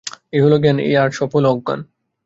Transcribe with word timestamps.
এই 0.33 0.41
হল 0.43 0.53
জ্ঞান, 0.63 0.77
আর 1.01 1.09
সব 1.11 1.29
অজ্ঞান। 1.45 1.79